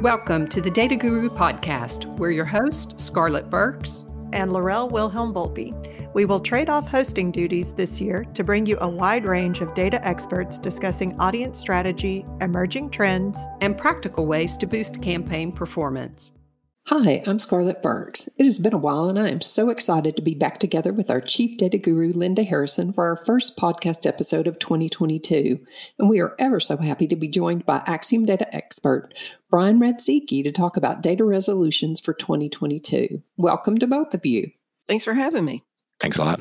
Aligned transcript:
Welcome 0.00 0.48
to 0.48 0.60
the 0.60 0.70
Data 0.70 0.96
Guru 0.96 1.30
podcast. 1.30 2.04
We're 2.18 2.32
your 2.32 2.44
host, 2.44 3.00
Scarlett 3.00 3.48
Burks 3.48 4.04
and 4.34 4.52
Laurel 4.52 4.90
Wilhelm 4.90 5.32
Volpe. 5.32 5.72
We 6.12 6.26
will 6.26 6.40
trade 6.40 6.68
off 6.68 6.88
hosting 6.88 7.30
duties 7.30 7.72
this 7.72 8.02
year 8.02 8.24
to 8.34 8.44
bring 8.44 8.66
you 8.66 8.76
a 8.82 8.88
wide 8.88 9.24
range 9.24 9.62
of 9.62 9.72
data 9.72 10.06
experts 10.06 10.58
discussing 10.58 11.18
audience 11.18 11.58
strategy, 11.58 12.26
emerging 12.42 12.90
trends, 12.90 13.38
and 13.62 13.78
practical 13.78 14.26
ways 14.26 14.58
to 14.58 14.66
boost 14.66 15.00
campaign 15.00 15.52
performance. 15.52 16.32
Hi, 16.88 17.22
I'm 17.26 17.38
Scarlett 17.38 17.82
Burks. 17.82 18.28
It 18.38 18.44
has 18.44 18.58
been 18.58 18.74
a 18.74 18.78
while, 18.78 19.08
and 19.08 19.18
I 19.18 19.30
am 19.30 19.40
so 19.40 19.70
excited 19.70 20.16
to 20.16 20.22
be 20.22 20.34
back 20.34 20.58
together 20.58 20.92
with 20.92 21.10
our 21.10 21.22
Chief 21.22 21.56
Data 21.56 21.78
Guru, 21.78 22.10
Linda 22.10 22.42
Harrison, 22.42 22.92
for 22.92 23.06
our 23.06 23.16
first 23.16 23.56
podcast 23.56 24.04
episode 24.04 24.46
of 24.46 24.58
2022. 24.58 25.58
And 25.98 26.10
we 26.10 26.20
are 26.20 26.34
ever 26.38 26.60
so 26.60 26.76
happy 26.76 27.06
to 27.06 27.16
be 27.16 27.26
joined 27.26 27.64
by 27.64 27.78
Acxiom 27.86 28.26
data 28.26 28.54
expert 28.54 29.14
Bryan 29.48 29.80
Radzicki 29.80 30.44
to 30.44 30.52
talk 30.52 30.76
about 30.76 31.00
data 31.00 31.24
resolutions 31.24 32.00
for 32.00 32.12
2022. 32.12 33.22
Welcome 33.38 33.78
to 33.78 33.86
both 33.86 34.12
of 34.12 34.26
you. 34.26 34.50
Thanks 34.86 35.06
for 35.06 35.14
having 35.14 35.46
me. 35.46 35.64
Thanks 36.00 36.18
a 36.18 36.24
lot. 36.24 36.40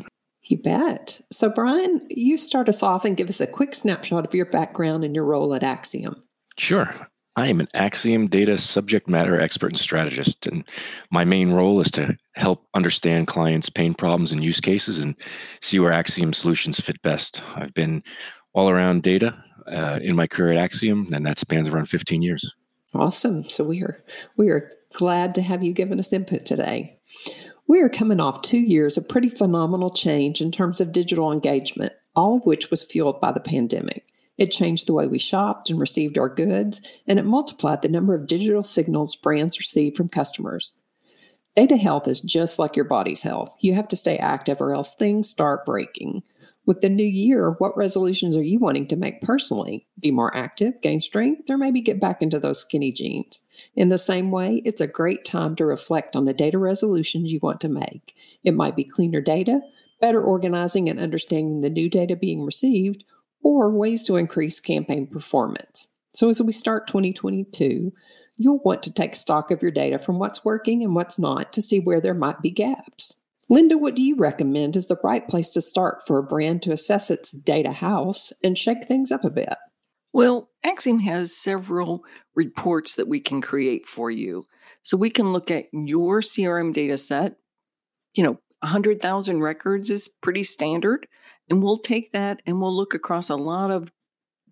You 0.50 0.58
bet. 0.58 1.22
So, 1.32 1.50
Bryan, 1.52 2.06
you 2.10 2.36
start 2.36 2.68
us 2.68 2.84
off 2.84 3.06
and 3.06 3.16
give 3.16 3.30
us 3.30 3.40
a 3.40 3.48
quick 3.48 3.74
snapshot 3.74 4.26
of 4.26 4.36
your 4.36 4.48
background 4.48 5.06
and 5.06 5.16
your 5.16 5.24
role 5.24 5.56
at 5.56 5.62
Acxiom. 5.62 6.22
Sure. 6.58 6.94
I 7.36 7.48
am 7.48 7.60
an 7.60 7.68
Acxiom 7.74 8.30
data 8.30 8.58
subject 8.58 9.08
matter 9.08 9.40
expert 9.40 9.72
and 9.72 9.80
strategist, 9.80 10.46
and 10.46 10.64
my 11.10 11.26
main 11.26 11.52
role 11.52 11.80
is 11.82 11.90
to 11.92 12.16
help 12.36 12.68
understand 12.76 13.28
clients' 13.28 13.70
pain 13.70 13.96
problems 13.96 14.32
and 14.32 14.44
use 14.44 14.60
cases 14.60 15.00
and 15.00 15.16
see 15.60 15.80
where 15.80 15.92
Acxiom 15.92 16.36
solutions 16.36 16.80
fit 16.80 17.02
best. 17.02 17.42
I've 17.56 17.74
been 17.74 18.04
all 18.54 18.70
around 18.70 19.02
data 19.02 19.36
uh, 19.68 20.00
in 20.02 20.16
my 20.16 20.28
career 20.28 20.54
at 20.54 20.72
Acxiom, 20.72 21.12
and 21.12 21.26
that 21.26 21.40
spans 21.40 21.70
around 21.70 21.88
15 21.88 22.22
years. 22.22 22.54
Awesome. 22.94 23.44
So 23.44 23.64
we 23.64 23.82
are 23.82 24.04
we 24.38 24.50
are 24.50 24.70
glad 24.94 25.34
to 25.36 25.42
have 25.42 25.64
you 25.64 25.74
given 25.74 25.98
us 25.98 26.14
input 26.14 26.46
today. 26.46 27.00
We 27.68 27.80
are 27.80 27.90
coming 27.90 28.20
off 28.20 28.44
two 28.44 28.60
years 28.60 28.98
of 28.98 29.10
pretty 29.10 29.30
phenomenal 29.30 29.90
change 29.90 30.42
in 30.42 30.52
terms 30.52 30.80
of 30.80 30.92
digital 30.92 31.32
engagement, 31.32 31.94
all 32.16 32.38
of 32.38 32.46
which 32.46 32.70
was 32.70 32.84
fueled 32.84 33.20
by 33.20 33.32
the 33.32 33.40
pandemic. 33.40 34.06
It 34.38 34.48
changed 34.48 34.88
the 34.88 34.94
way 34.94 35.08
we 35.08 35.20
shopped 35.20 35.70
and 35.70 35.80
received 35.80 36.18
our 36.18 36.30
goods, 36.30 36.82
and 37.08 37.20
it 37.20 37.26
multiplied 37.26 37.82
the 37.82 37.90
number 37.90 38.16
of 38.16 38.28
digital 38.28 38.64
signals 38.64 39.16
brands 39.16 39.60
receive 39.60 39.96
from 39.96 40.10
customers. 40.10 40.74
Data 41.56 41.78
health 41.78 42.08
is 42.08 42.20
just 42.20 42.58
like 42.58 42.76
your 42.76 42.86
body's 42.86 43.22
health. 43.22 43.56
You 43.60 43.76
have 43.76 43.88
to 43.90 43.98
stay 43.98 44.18
active 44.18 44.60
or 44.60 44.74
else 44.74 44.96
things 44.96 45.30
start 45.30 45.66
breaking. 45.66 46.24
With 46.66 46.82
the 46.82 46.90
new 46.90 47.06
year, 47.06 47.52
what 47.60 47.76
resolutions 47.78 48.38
are 48.38 48.42
you 48.42 48.58
wanting 48.58 48.88
to 48.88 48.96
make 48.96 49.22
personally? 49.22 49.86
Be 50.00 50.12
more 50.12 50.36
active, 50.36 50.82
gain 50.82 51.02
strength, 51.02 51.52
or 51.52 51.58
maybe 51.58 51.82
get 51.82 52.00
back 52.00 52.22
into 52.22 52.40
those 52.40 52.62
skinny 52.62 52.92
jeans? 52.92 53.44
In 53.76 53.90
the 53.90 53.98
same 53.98 54.32
way, 54.32 54.62
it's 54.64 54.82
a 54.82 54.88
great 54.88 55.26
time 55.26 55.56
to 55.58 55.66
reflect 55.66 56.16
on 56.16 56.24
the 56.24 56.34
data 56.34 56.58
resolutions 56.58 57.32
you 57.32 57.40
want 57.44 57.60
to 57.62 57.70
make. 57.70 58.16
It 58.46 58.54
might 58.54 58.78
be 58.78 58.86
cleaner 58.86 59.20
data, 59.20 59.60
better 60.00 60.24
organizing 60.24 60.90
and 60.90 61.00
understanding 61.00 61.62
the 61.62 61.70
new 61.70 61.90
data 61.90 62.16
being 62.16 62.46
received, 62.46 63.04
or 63.44 63.70
ways 63.70 64.06
to 64.08 64.16
increase 64.16 64.60
campaign 64.60 65.08
performance. 65.08 65.88
So, 66.14 66.30
as 66.30 66.42
we 66.42 66.52
start 66.52 66.88
2022, 66.88 67.92
you'll 68.38 68.62
want 68.64 68.84
to 68.84 68.94
take 68.94 69.16
stock 69.16 69.52
of 69.52 69.62
your 69.62 69.72
data 69.72 69.98
from 70.00 70.20
what's 70.20 70.46
working 70.46 70.84
and 70.84 70.96
what's 70.96 71.20
not 71.20 71.54
to 71.54 71.62
see 71.62 71.80
where 71.80 72.02
there 72.02 72.14
might 72.14 72.42
be 72.42 72.52
gaps. 72.52 73.16
Linda, 73.50 73.78
what 73.78 73.96
do 73.96 74.02
you 74.02 74.16
recommend 74.16 74.76
is 74.76 74.88
the 74.88 75.00
right 75.04 75.28
place 75.28 75.50
to 75.52 75.62
start 75.62 76.06
for 76.08 76.18
a 76.18 76.24
brand 76.24 76.62
to 76.64 76.72
assess 76.72 77.12
its 77.12 77.32
data 77.32 77.72
house 77.72 78.32
and 78.44 78.58
shake 78.58 78.88
things 78.88 79.12
up 79.12 79.26
a 79.26 79.30
bit? 79.30 79.56
Well, 80.14 80.50
Acxiom 80.66 81.02
has 81.02 81.36
several 81.36 82.06
reports 82.36 82.96
that 82.96 83.08
we 83.08 83.20
can 83.20 83.42
create 83.42 83.88
for 83.88 84.10
you. 84.10 84.46
So 84.82 84.98
we 84.98 85.10
can 85.10 85.34
look 85.34 85.50
at 85.50 85.66
your 85.72 86.22
CRM 86.22 86.74
data 86.74 86.98
set. 86.98 87.36
You 88.14 88.24
know, 88.24 88.40
100,000 88.60 89.42
records 89.42 89.90
is 89.90 90.08
pretty 90.08 90.44
standard. 90.44 91.08
And 91.50 91.62
we'll 91.62 91.78
take 91.78 92.12
that 92.12 92.42
and 92.46 92.60
we'll 92.60 92.76
look 92.76 92.94
across 92.94 93.30
a 93.30 93.36
lot 93.36 93.72
of 93.72 93.92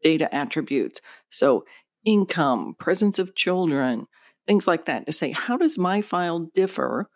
data 0.03 0.33
attributes. 0.33 1.01
So, 1.29 1.65
income, 2.03 2.75
presence 2.79 3.19
of 3.19 3.35
children, 3.35 4.07
things 4.47 4.67
like 4.67 4.85
that 4.85 5.05
to 5.05 5.11
say, 5.11 5.31
how 5.31 5.57
does 5.57 5.77
my 5.77 6.01
file 6.01 6.49
differ 6.55 7.07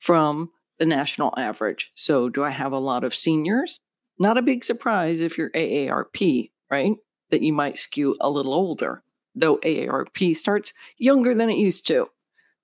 from 0.00 0.50
the 0.78 0.86
national 0.86 1.34
average? 1.36 1.92
So, 1.94 2.28
do 2.28 2.42
I 2.42 2.50
have 2.50 2.72
a 2.72 2.78
lot 2.78 3.04
of 3.04 3.14
seniors? 3.14 3.80
Not 4.18 4.38
a 4.38 4.42
big 4.42 4.64
surprise 4.64 5.20
if 5.20 5.36
you're 5.38 5.50
AARP, 5.50 6.50
right? 6.70 6.96
That 7.30 7.42
you 7.42 7.52
might 7.52 7.78
skew 7.78 8.16
a 8.20 8.30
little 8.30 8.54
older, 8.54 9.02
though 9.34 9.58
AARP 9.58 10.36
starts 10.36 10.72
younger 10.96 11.34
than 11.34 11.50
it 11.50 11.58
used 11.58 11.86
to, 11.88 12.08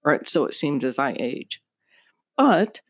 right? 0.05 0.27
So 0.27 0.44
it 0.44 0.55
seems 0.55 0.84
as 0.84 0.99
I 0.99 1.15
age. 1.19 1.61
But 2.37 2.81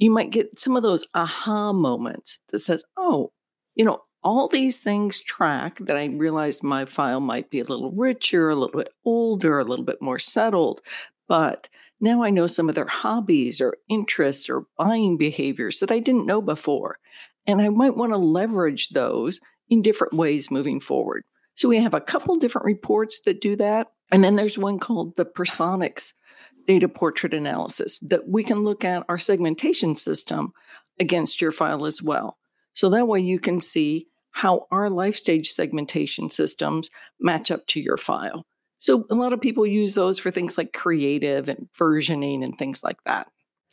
you 0.00 0.10
might 0.10 0.30
get 0.30 0.58
some 0.58 0.76
of 0.76 0.82
those 0.82 1.06
aha 1.14 1.72
moments 1.72 2.40
that 2.48 2.58
says, 2.58 2.82
oh, 2.96 3.32
you 3.74 3.84
know, 3.84 4.00
all 4.22 4.48
these 4.48 4.80
things 4.80 5.20
track 5.20 5.78
that 5.80 5.96
I 5.96 6.06
realized 6.06 6.64
my 6.64 6.86
file 6.86 7.20
might 7.20 7.50
be 7.50 7.60
a 7.60 7.64
little 7.64 7.92
richer, 7.92 8.50
a 8.50 8.56
little 8.56 8.76
bit 8.80 8.92
older, 9.04 9.58
a 9.58 9.64
little 9.64 9.84
bit 9.84 10.00
more 10.00 10.18
settled. 10.18 10.80
But 11.28 11.68
now 12.00 12.22
I 12.22 12.30
know 12.30 12.46
some 12.46 12.68
of 12.68 12.74
their 12.74 12.86
hobbies 12.86 13.60
or 13.60 13.76
interests 13.88 14.48
or 14.48 14.64
buying 14.76 15.18
behaviors 15.18 15.80
that 15.80 15.92
I 15.92 15.98
didn't 15.98 16.26
know 16.26 16.40
before. 16.42 16.96
And 17.46 17.60
I 17.60 17.68
might 17.68 17.96
want 17.96 18.12
to 18.12 18.18
leverage 18.18 18.90
those 18.90 19.40
in 19.68 19.82
different 19.82 20.14
ways 20.14 20.50
moving 20.50 20.80
forward. 20.80 21.24
So 21.54 21.68
we 21.68 21.78
have 21.78 21.94
a 21.94 22.00
couple 22.00 22.36
different 22.36 22.64
reports 22.64 23.20
that 23.20 23.40
do 23.40 23.54
that. 23.56 23.88
And 24.10 24.24
then 24.24 24.36
there's 24.36 24.58
one 24.58 24.78
called 24.78 25.16
the 25.16 25.26
Personix 25.26 26.14
data 26.70 26.88
portrait 26.88 27.34
analysis 27.34 27.98
that 27.98 28.28
we 28.28 28.44
can 28.44 28.60
look 28.60 28.84
at 28.84 29.04
our 29.08 29.18
segmentation 29.18 29.96
system 29.96 30.52
against 31.00 31.40
your 31.40 31.50
file 31.50 31.84
as 31.84 32.00
well. 32.00 32.38
So 32.74 32.88
that 32.90 33.08
way 33.08 33.18
you 33.18 33.40
can 33.40 33.60
see 33.60 34.06
how 34.30 34.68
our 34.70 34.88
life 34.88 35.16
stage 35.16 35.50
segmentation 35.50 36.30
systems 36.30 36.88
match 37.18 37.50
up 37.50 37.66
to 37.66 37.80
your 37.80 37.96
file. 37.96 38.46
So 38.78 39.04
a 39.10 39.16
lot 39.16 39.32
of 39.32 39.40
people 39.40 39.66
use 39.66 39.96
those 39.96 40.20
for 40.20 40.30
things 40.30 40.56
like 40.56 40.72
creative 40.72 41.48
and 41.48 41.66
versioning 41.76 42.44
and 42.44 42.56
things 42.56 42.84
like 42.84 43.02
that. 43.04 43.26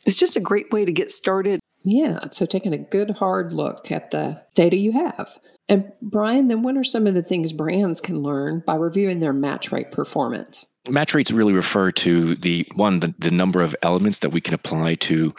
It's 0.04 0.18
just 0.18 0.34
a 0.34 0.40
great 0.40 0.72
way 0.72 0.84
to 0.84 0.90
get 0.90 1.12
started. 1.12 1.60
Yeah. 1.84 2.18
So 2.32 2.46
taking 2.46 2.72
a 2.72 2.78
good 2.78 3.12
hard 3.12 3.52
look 3.52 3.92
at 3.92 4.10
the 4.10 4.42
data 4.56 4.74
you 4.76 4.90
have. 4.90 5.38
And 5.68 5.92
Bryan, 6.00 6.48
then 6.48 6.62
what 6.62 6.76
are 6.76 6.84
some 6.84 7.06
of 7.06 7.14
the 7.14 7.22
things 7.22 7.52
brands 7.52 8.00
can 8.00 8.22
learn 8.22 8.62
by 8.66 8.76
reviewing 8.76 9.20
their 9.20 9.34
match 9.34 9.70
rate 9.70 9.92
performance? 9.92 10.64
match 10.90 11.14
rates 11.14 11.30
really 11.30 11.52
refer 11.52 11.92
to 11.92 12.34
the 12.36 12.66
one 12.74 13.00
the, 13.00 13.14
the 13.18 13.30
number 13.30 13.60
of 13.60 13.76
elements 13.82 14.20
that 14.20 14.30
we 14.30 14.40
can 14.40 14.54
apply 14.54 14.94
to 14.96 15.34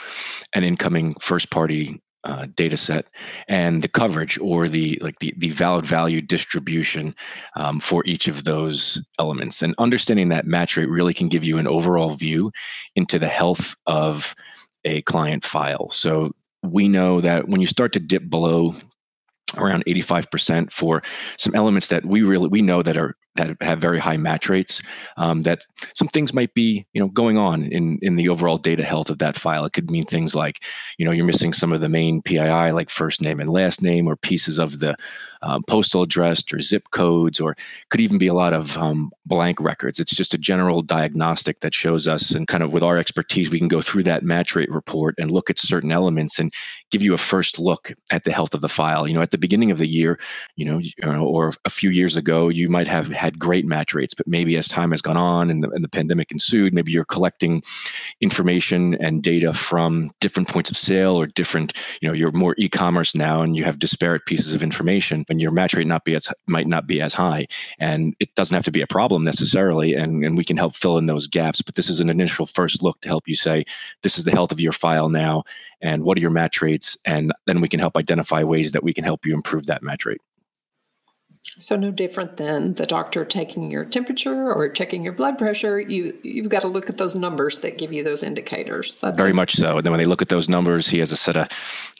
an 0.54 0.64
incoming 0.64 1.16
first 1.20 1.50
party 1.50 2.02
uh, 2.26 2.46
data 2.56 2.76
set 2.76 3.06
and 3.48 3.82
the 3.82 3.88
coverage 3.88 4.38
or 4.40 4.68
the 4.68 5.00
like 5.02 5.18
the, 5.20 5.34
the 5.38 5.50
valid 5.52 5.86
value 5.86 6.22
distribution 6.22 7.16
um, 7.56 7.80
for 7.80 8.04
each 8.06 8.28
of 8.28 8.44
those 8.44 9.02
elements 9.20 9.62
and 9.62 9.74
understanding 9.78 10.28
that 10.30 10.46
match 10.46 10.76
rate 10.76 10.90
really 10.90 11.14
can 11.14 11.30
give 11.30 11.46
you 11.46 11.58
an 11.58 11.68
overall 11.68 12.10
view 12.12 12.52
into 12.96 13.18
the 13.18 13.28
health 13.28 13.74
of 13.88 14.36
a 14.84 15.02
client 15.04 15.46
file 15.46 15.90
so 15.92 16.34
we 16.62 16.90
know 16.90 17.22
that 17.22 17.48
when 17.48 17.62
you 17.62 17.68
start 17.68 17.94
to 17.94 18.00
dip 18.02 18.30
below 18.30 18.74
around 19.56 19.84
85% 19.86 20.72
for 20.72 21.02
some 21.38 21.56
elements 21.56 21.88
that 21.88 22.06
we 22.06 22.22
really 22.22 22.48
we 22.48 22.62
know 22.62 22.82
that 22.82 22.98
are 22.98 23.16
that 23.36 23.56
have 23.62 23.80
very 23.80 24.00
high 24.00 24.18
match 24.18 24.50
rates 24.50 24.82
um, 25.18 25.42
that 25.44 25.66
some 25.94 26.08
things 26.08 26.34
might 26.34 26.54
be 26.54 26.86
you 26.94 27.02
know 27.02 27.08
going 27.08 27.38
on 27.38 27.64
in 27.64 27.98
in 28.02 28.16
the 28.16 28.30
overall 28.30 28.58
data 28.58 28.84
health 28.84 29.10
of 29.10 29.20
that 29.20 29.38
file. 29.38 29.66
It 29.66 29.74
could 29.74 29.90
mean 29.90 30.04
things 30.04 30.36
like 30.36 30.64
you 30.98 31.06
know 31.06 31.12
you're 31.12 31.26
missing 31.26 31.54
some 31.54 31.72
of 31.72 31.82
the 31.82 31.90
main 31.90 32.22
pii 32.22 32.72
like 32.72 32.90
first 32.90 33.22
name 33.22 33.40
and 33.40 33.50
last 33.50 33.82
name 33.82 34.08
or 34.08 34.16
pieces 34.16 34.60
of 34.60 34.80
the 34.80 34.96
um, 35.42 35.64
postal 35.64 36.02
address 36.02 36.44
or 36.52 36.60
zip 36.60 36.90
codes 36.92 37.40
or 37.40 37.56
could 37.90 38.02
even 38.02 38.18
be 38.18 38.28
a 38.28 38.34
lot 38.34 38.54
of 38.54 38.76
um, 38.78 39.12
blank 39.26 39.62
records. 39.62 40.00
It's 40.00 40.14
just 40.14 40.34
a 40.34 40.38
general 40.38 40.82
diagnostic 40.82 41.62
that 41.62 41.74
shows 41.74 42.08
us 42.08 42.32
and 42.32 42.48
kind 42.48 42.62
of 42.62 42.74
with 42.74 42.84
our 42.84 42.98
expertise 42.98 43.50
we 43.50 43.60
can 43.60 43.70
go 43.70 43.82
through 43.82 44.04
that 44.04 44.24
match 44.24 44.56
rate 44.56 44.70
report 44.70 45.16
and 45.18 45.32
look 45.32 45.50
at 45.50 45.58
certain 45.58 45.92
elements 45.92 46.40
and 46.40 46.52
give 46.92 47.02
you 47.02 47.14
a 47.14 47.18
first 47.18 47.58
look 47.58 47.94
at 48.12 48.26
the 48.26 48.34
health 48.34 48.54
of 48.54 48.62
the 48.62 48.68
file. 48.68 49.08
You 49.08 49.14
know 49.14 49.22
at 49.22 49.32
the 49.32 49.38
beginning 49.38 49.72
of 49.72 49.78
the 49.78 49.88
year 49.88 50.20
you 50.56 50.66
know, 50.66 50.80
you 50.80 50.92
know 51.02 51.24
or 51.24 51.54
a 51.64 51.70
few 51.70 51.90
years 51.90 52.18
ago 52.18 52.50
you 52.50 52.70
might 52.70 52.88
have 52.88 53.08
had 53.20 53.38
great 53.38 53.66
match 53.66 53.94
rates, 53.94 54.14
but 54.14 54.26
maybe 54.28 54.56
as 54.56 54.68
time 54.68 54.92
has 54.92 55.02
gone 55.02 55.18
on 55.18 55.50
and 55.50 55.62
the, 55.62 55.70
and 55.72 55.84
the 55.84 55.90
pandemic 55.90 56.32
ensued, 56.32 56.74
maybe 56.74 56.92
you're 56.92 57.04
collecting 57.04 57.62
information 58.22 58.96
and 58.96 59.22
data 59.22 59.54
from 59.54 60.10
different 60.22 60.48
points 60.48 60.72
of 60.72 60.78
sale 60.78 61.20
or 61.20 61.28
different, 61.28 61.74
you 62.02 62.08
know, 62.08 62.14
you're 62.14 62.32
more 62.32 62.56
e-commerce 62.58 63.14
now 63.14 63.42
and 63.42 63.58
you 63.58 63.64
have 63.66 63.78
disparate 63.78 64.26
pieces 64.26 64.54
of 64.54 64.64
information 64.64 65.26
and 65.30 65.42
your 65.42 65.52
match 65.52 65.74
rate 65.74 65.86
not 65.86 66.06
be 66.06 66.16
as 66.16 66.30
might 66.48 66.68
not 66.68 66.88
be 66.88 67.02
as 67.02 67.14
high. 67.14 67.46
And 67.78 68.16
it 68.22 68.34
doesn't 68.36 68.56
have 68.56 68.64
to 68.66 68.72
be 68.72 68.82
a 68.82 68.88
problem 68.88 69.26
necessarily. 69.26 69.94
And, 69.94 70.24
and 70.24 70.38
we 70.38 70.46
can 70.46 70.56
help 70.56 70.74
fill 70.74 70.98
in 70.98 71.06
those 71.06 71.28
gaps. 71.28 71.62
But 71.62 71.76
this 71.76 71.90
is 71.90 72.00
an 72.00 72.10
initial 72.10 72.46
first 72.46 72.82
look 72.82 73.02
to 73.02 73.10
help 73.10 73.28
you 73.28 73.36
say, 73.36 73.66
this 74.02 74.18
is 74.18 74.24
the 74.24 74.32
health 74.32 74.54
of 74.54 74.62
your 74.62 74.72
file 74.72 75.10
now 75.10 75.44
and 75.82 76.04
what 76.04 76.18
are 76.18 76.22
your 76.22 76.32
match 76.32 76.62
rates? 76.62 76.98
And 77.06 77.34
then 77.48 77.60
we 77.60 77.68
can 77.68 77.82
help 77.82 77.98
identify 77.98 78.44
ways 78.44 78.72
that 78.72 78.84
we 78.84 78.94
can 78.94 79.04
help 79.04 79.26
you 79.26 79.34
improve 79.34 79.66
that 79.66 79.84
match 79.84 80.06
rate. 80.06 80.22
So 81.58 81.76
no 81.76 81.92
different 81.92 82.38
than 82.38 82.76
the 82.76 82.86
doctor 82.86 83.26
taking 83.26 83.70
your 83.72 83.86
temperature 83.86 84.54
or 84.54 84.70
checking 84.70 85.04
your 85.04 85.14
blood 85.14 85.38
pressure. 85.38 85.80
You 85.80 86.18
you've 86.24 86.50
got 86.50 86.62
to 86.62 86.68
look 86.68 86.90
at 86.90 86.98
those 86.98 87.16
numbers 87.16 87.60
that 87.60 87.78
give 87.78 87.92
you 87.92 88.04
those 88.04 88.24
indicators. 88.24 88.98
That's 89.00 89.18
Very 89.18 89.32
a- 89.32 89.36
much 89.36 89.56
so. 89.56 89.78
And 89.78 89.86
then 89.86 89.92
when 89.92 90.00
they 90.00 90.06
look 90.06 90.22
at 90.22 90.30
those 90.30 90.48
numbers, 90.50 90.88
he 90.88 91.00
has 91.00 91.12
a 91.12 91.18
set 91.18 91.38
of 91.38 91.48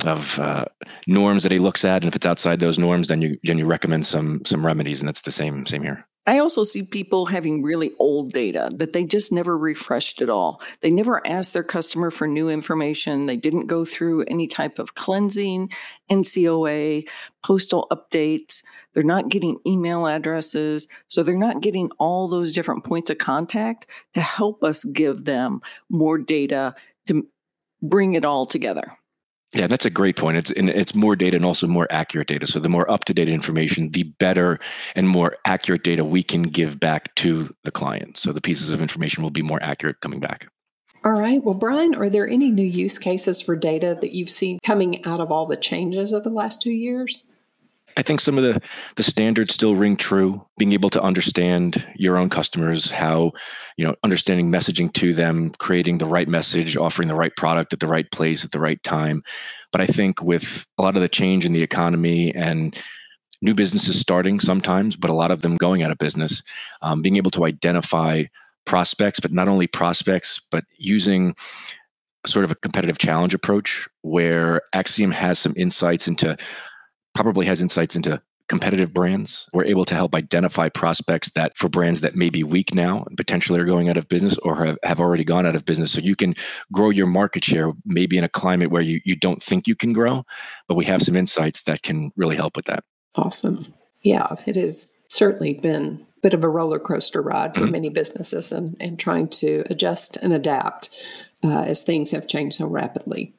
of 0.06 0.40
uh, 0.40 0.66
norms 1.08 1.44
that 1.44 1.52
he 1.52 1.60
looks 1.60 1.84
at, 1.84 2.04
and 2.04 2.08
if 2.08 2.16
it's 2.16 2.26
outside 2.26 2.60
those 2.60 2.80
norms, 2.80 3.08
then 3.08 3.22
you 3.22 3.38
then 3.44 3.58
you 3.58 3.66
recommend 3.66 4.06
some 4.06 4.42
some 4.46 4.66
remedies, 4.66 5.02
and 5.02 5.10
it's 5.10 5.22
the 5.22 5.32
same 5.32 5.66
same 5.66 5.82
here. 5.84 6.06
I 6.30 6.38
also 6.38 6.64
see 6.64 6.84
people 6.84 7.26
having 7.26 7.64
really 7.64 7.92
old 7.98 8.34
data 8.34 8.70
that 8.76 8.94
they 8.94 9.04
just 9.04 9.32
never 9.32 9.58
refreshed 9.58 10.22
at 10.22 10.30
all. 10.30 10.62
They 10.82 10.92
never 10.92 11.26
asked 11.26 11.56
their 11.56 11.64
customer 11.64 12.12
for 12.12 12.28
new 12.28 12.50
information. 12.50 13.26
They 13.26 13.36
didn't 13.36 13.66
go 13.66 13.84
through 13.84 14.26
any 14.26 14.46
type 14.46 14.78
of 14.78 14.94
cleansing, 14.94 15.72
NCOA, 16.12 17.10
postal 17.44 17.88
updates. 17.92 18.62
They're 18.94 19.02
not 19.02 19.30
getting 19.30 19.58
email 19.66 20.06
addresses. 20.06 20.88
So 21.08 21.24
they're 21.24 21.36
not 21.36 21.64
getting 21.64 21.90
all 21.98 22.28
those 22.28 22.54
different 22.54 22.84
points 22.84 23.10
of 23.10 23.18
contact 23.18 23.88
to 24.14 24.22
help 24.22 24.64
us 24.64 24.84
give 24.84 25.26
them 25.26 25.62
more 25.90 26.20
data 26.20 26.76
to 27.08 27.28
bring 27.82 28.14
it 28.14 28.24
all 28.24 28.46
together. 28.46 28.99
Yeah, 29.54 29.66
that's 29.66 29.86
a 29.86 29.90
great 29.90 30.16
point. 30.16 30.38
It's 30.38 30.52
it's 30.52 30.94
more 30.94 31.16
data 31.16 31.36
and 31.36 31.46
also 31.46 31.66
more 31.66 31.88
accurate 31.90 32.28
data. 32.28 32.46
So 32.46 32.60
the 32.60 32.70
more 32.70 32.90
up 32.90 33.06
to 33.06 33.16
date 33.16 33.30
information, 33.30 33.90
the 33.90 34.04
better 34.04 34.60
and 34.96 35.10
more 35.10 35.38
accurate 35.46 35.84
data 35.84 36.06
we 36.06 36.22
can 36.22 36.44
give 36.44 36.80
back 36.80 37.16
to 37.16 37.50
the 37.64 37.72
client. 37.72 38.18
So 38.18 38.32
the 38.32 38.42
pieces 38.42 38.70
of 38.70 38.82
information 38.82 39.24
will 39.24 39.32
be 39.32 39.42
more 39.42 39.62
accurate 39.64 40.02
coming 40.02 40.20
back. 40.20 40.48
All 41.04 41.14
right. 41.14 41.44
Well, 41.44 41.56
Bryan, 41.56 41.96
are 41.96 42.10
there 42.10 42.28
any 42.28 42.52
new 42.52 42.62
use 42.62 43.00
cases 43.00 43.42
for 43.42 43.56
data 43.56 43.98
that 44.02 44.14
you've 44.14 44.30
seen 44.30 44.60
coming 44.64 45.04
out 45.06 45.22
of 45.22 45.32
all 45.32 45.46
the 45.46 45.58
changes 45.58 46.14
of 46.14 46.24
the 46.24 46.30
last 46.30 46.62
two 46.62 46.72
years? 46.72 47.24
I 48.00 48.02
think 48.02 48.22
some 48.22 48.38
of 48.38 48.46
the 48.46 48.62
the 48.96 49.04
standards 49.04 49.54
still 49.54 49.76
ring 49.76 49.98
true. 49.98 50.42
Being 50.58 50.72
able 50.72 50.90
to 50.92 51.02
understand 51.02 51.86
your 51.98 52.16
own 52.18 52.30
customers, 52.30 52.90
how 52.90 53.34
you 53.76 53.86
know, 53.86 53.94
understanding 54.06 54.50
messaging 54.50 54.94
to 54.94 55.14
them, 55.14 55.50
creating 55.60 55.98
the 55.98 56.06
right 56.06 56.30
message, 56.30 56.78
offering 56.78 57.10
the 57.10 57.16
right 57.16 57.36
product 57.36 57.74
at 57.74 57.82
the 57.82 57.88
right 57.88 58.10
place 58.10 58.46
at 58.46 58.52
the 58.52 58.60
right 58.60 58.82
time. 58.84 59.22
But 59.74 59.82
I 59.82 59.86
think 59.86 60.22
with 60.22 60.66
a 60.78 60.82
lot 60.82 60.96
of 60.96 61.02
the 61.02 61.10
change 61.10 61.46
in 61.46 61.52
the 61.52 61.62
economy 61.62 62.34
and 62.34 62.82
new 63.42 63.54
businesses 63.54 64.00
starting 64.00 64.40
sometimes, 64.40 64.96
but 64.96 65.10
a 65.10 65.14
lot 65.14 65.32
of 65.32 65.42
them 65.42 65.58
going 65.58 65.84
out 65.84 65.92
of 65.92 65.98
business, 65.98 66.42
um, 66.82 67.02
being 67.02 67.18
able 67.18 67.32
to 67.32 67.46
identify 67.46 68.24
prospects, 68.66 69.20
but 69.20 69.34
not 69.34 69.50
only 69.50 69.68
prospects, 69.68 70.40
but 70.52 70.64
using 70.78 71.36
sort 72.26 72.46
of 72.46 72.52
a 72.52 72.56
competitive 72.56 72.98
challenge 72.98 73.34
approach 73.34 73.90
where 74.04 74.62
Acxiom 74.74 75.12
has 75.12 75.38
some 75.38 75.54
insights 75.58 76.08
into 76.08 76.38
probably 77.14 77.46
has 77.46 77.62
insights 77.62 77.96
into 77.96 78.22
competitive 78.50 78.94
brands. 78.94 79.48
We're 79.54 79.66
able 79.66 79.86
to 79.86 79.96
help 79.96 80.16
identify 80.16 80.70
prospects 80.70 81.32
that 81.32 81.56
for 81.56 81.70
brands 81.70 82.02
that 82.02 82.16
may 82.16 82.30
be 82.30 82.44
weak 82.44 82.74
now 82.74 83.04
and 83.08 83.16
potentially 83.16 83.60
are 83.60 83.66
going 83.66 83.90
out 83.90 83.98
of 83.98 84.08
business 84.10 84.38
or 84.40 84.66
have, 84.66 84.78
have 84.84 85.00
already 85.00 85.24
gone 85.24 85.46
out 85.46 85.56
of 85.56 85.64
business. 85.64 85.92
So 85.92 86.02
you 86.02 86.16
can 86.16 86.34
grow 86.74 86.90
your 86.90 87.08
market 87.08 87.46
share 87.46 87.72
maybe 87.86 88.18
in 88.18 88.24
a 88.24 88.30
climate 88.30 88.72
where 88.72 88.82
you, 88.82 89.00
you 89.06 89.16
don't 89.16 89.42
think 89.42 89.68
you 89.68 89.76
can 89.76 89.94
grow, 89.94 90.26
but 90.68 90.76
we 90.76 90.86
have 90.86 91.04
some 91.04 91.16
insights 91.16 91.62
that 91.64 91.84
can 91.84 92.12
really 92.18 92.36
help 92.36 92.58
with 92.58 92.66
that. 92.66 92.84
Awesome. 93.16 93.72
Yeah, 94.02 94.36
it 94.48 94.56
has 94.56 94.94
certainly 95.10 95.54
been 95.54 96.06
a 96.18 96.22
bit 96.22 96.34
of 96.34 96.44
a 96.44 96.50
roller 96.50 96.80
coaster 96.80 97.22
ride 97.22 97.56
for 97.56 97.68
many 97.68 97.90
businesses 97.90 98.52
and, 98.52 98.76
and 98.80 98.98
trying 98.98 99.28
to 99.28 99.64
adjust 99.70 100.18
and 100.18 100.34
adapt 100.34 100.90
uh, 101.44 101.62
as 101.62 101.84
things 101.84 102.12
have 102.12 102.28
changed 102.28 102.58
so 102.58 102.66
rapidly. 102.66 103.36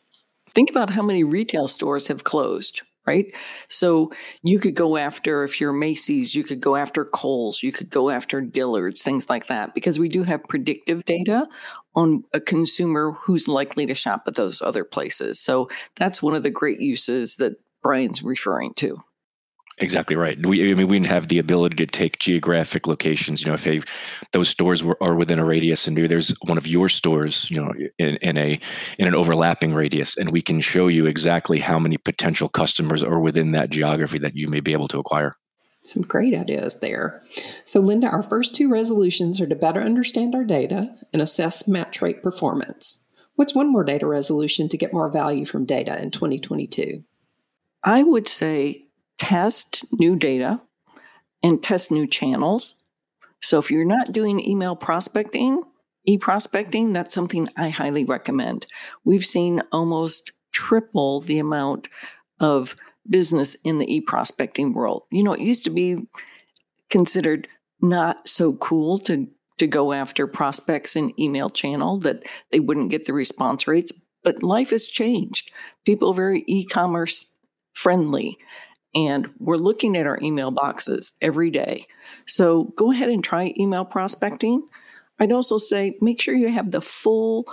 Think 0.50 0.70
about 0.70 0.90
how 0.90 1.02
many 1.02 1.24
retail 1.24 1.68
stores 1.68 2.08
have 2.08 2.24
closed 2.24 2.82
right? 3.06 3.34
So 3.68 4.12
you 4.42 4.58
could 4.58 4.74
go 4.74 4.96
after, 4.96 5.42
if 5.42 5.60
you're 5.60 5.72
Macy's, 5.72 6.34
you 6.34 6.44
could 6.44 6.60
go 6.60 6.76
after 6.76 7.04
Kohl's, 7.04 7.62
you 7.62 7.72
could 7.72 7.90
go 7.90 8.10
after 8.10 8.40
Dillard's, 8.40 9.02
things 9.02 9.28
like 9.28 9.46
that, 9.46 9.74
because 9.74 9.98
we 9.98 10.08
do 10.08 10.22
have 10.22 10.44
predictive 10.44 11.04
data 11.04 11.48
on 11.94 12.22
a 12.32 12.40
consumer 12.40 13.12
who's 13.12 13.48
likely 13.48 13.86
to 13.86 13.94
shop 13.94 14.24
at 14.26 14.34
those 14.34 14.62
other 14.62 14.84
places. 14.84 15.40
So 15.40 15.68
that's 15.96 16.22
one 16.22 16.34
of 16.34 16.42
the 16.42 16.50
great 16.50 16.80
uses 16.80 17.36
that 17.36 17.54
Bryan's 17.82 18.22
referring 18.22 18.74
to. 18.74 18.98
Exactly 19.80 20.14
right. 20.14 20.38
We, 20.46 20.70
I 20.70 20.74
mean, 20.74 20.88
we 20.88 20.96
didn't 20.98 21.08
have 21.08 21.28
the 21.28 21.38
ability 21.38 21.76
to 21.76 21.86
take 21.86 22.18
geographic 22.18 22.86
locations. 22.86 23.40
You 23.40 23.48
know, 23.48 23.54
if 23.54 23.66
a, 23.66 23.80
those 24.32 24.50
stores 24.50 24.84
were, 24.84 25.02
are 25.02 25.14
within 25.14 25.38
a 25.38 25.44
radius, 25.44 25.86
and 25.86 25.96
maybe 25.96 26.06
there's 26.06 26.34
one 26.42 26.58
of 26.58 26.66
your 26.66 26.90
stores, 26.90 27.50
you 27.50 27.62
know, 27.62 27.72
in, 27.98 28.16
in 28.16 28.36
a 28.36 28.60
in 28.98 29.08
an 29.08 29.14
overlapping 29.14 29.72
radius, 29.72 30.18
and 30.18 30.32
we 30.32 30.42
can 30.42 30.60
show 30.60 30.88
you 30.88 31.06
exactly 31.06 31.58
how 31.58 31.78
many 31.78 31.96
potential 31.96 32.48
customers 32.48 33.02
are 33.02 33.20
within 33.20 33.52
that 33.52 33.70
geography 33.70 34.18
that 34.18 34.36
you 34.36 34.48
may 34.48 34.60
be 34.60 34.72
able 34.72 34.88
to 34.88 34.98
acquire. 34.98 35.34
Some 35.82 36.02
great 36.02 36.34
ideas 36.34 36.80
there. 36.80 37.22
So, 37.64 37.80
Linda, 37.80 38.08
our 38.08 38.22
first 38.22 38.54
two 38.54 38.68
resolutions 38.68 39.40
are 39.40 39.46
to 39.46 39.54
better 39.54 39.80
understand 39.80 40.34
our 40.34 40.44
data 40.44 40.94
and 41.14 41.22
assess 41.22 41.66
match 41.66 42.02
rate 42.02 42.22
performance. 42.22 43.02
What's 43.36 43.54
one 43.54 43.72
more 43.72 43.84
data 43.84 44.06
resolution 44.06 44.68
to 44.68 44.76
get 44.76 44.92
more 44.92 45.08
value 45.08 45.46
from 45.46 45.64
data 45.64 45.98
in 46.02 46.10
2022? 46.10 47.02
I 47.82 48.02
would 48.02 48.28
say 48.28 48.89
test 49.20 49.84
new 49.92 50.16
data 50.16 50.60
and 51.42 51.62
test 51.62 51.92
new 51.92 52.06
channels. 52.06 52.76
So 53.42 53.58
if 53.58 53.70
you're 53.70 53.84
not 53.84 54.12
doing 54.12 54.40
email 54.40 54.74
prospecting, 54.74 55.62
e 56.06 56.18
prospecting, 56.18 56.92
that's 56.92 57.14
something 57.14 57.48
I 57.56 57.68
highly 57.68 58.04
recommend. 58.04 58.66
We've 59.04 59.24
seen 59.24 59.62
almost 59.70 60.32
triple 60.52 61.20
the 61.20 61.38
amount 61.38 61.88
of 62.40 62.74
business 63.08 63.54
in 63.62 63.78
the 63.78 63.94
e 63.94 64.00
prospecting 64.00 64.72
world. 64.72 65.02
You 65.10 65.22
know, 65.22 65.34
it 65.34 65.40
used 65.40 65.64
to 65.64 65.70
be 65.70 66.08
considered 66.88 67.46
not 67.80 68.26
so 68.26 68.54
cool 68.54 68.98
to 68.98 69.28
to 69.58 69.66
go 69.66 69.92
after 69.92 70.26
prospects 70.26 70.96
in 70.96 71.18
email 71.20 71.50
channel 71.50 71.98
that 71.98 72.26
they 72.50 72.60
wouldn't 72.60 72.90
get 72.90 73.04
the 73.06 73.12
response 73.12 73.68
rates 73.68 73.92
but 74.22 74.42
life 74.42 74.70
has 74.70 74.86
changed 74.86 75.50
people 75.84 76.10
are 76.10 76.14
very 76.14 76.44
e-commerce 76.46 77.34
friendly 77.74 78.38
and 78.94 79.28
we're 79.38 79.56
looking 79.56 79.96
at 79.96 80.06
our 80.06 80.18
email 80.22 80.50
boxes 80.50 81.12
every 81.20 81.50
day. 81.50 81.86
So 82.26 82.64
go 82.76 82.92
ahead 82.92 83.08
and 83.08 83.22
try 83.22 83.54
email 83.58 83.84
prospecting. 83.84 84.66
I'd 85.18 85.32
also 85.32 85.58
say 85.58 85.96
make 86.00 86.20
sure 86.20 86.34
you 86.34 86.50
have 86.50 86.70
the 86.70 86.80
full, 86.80 87.46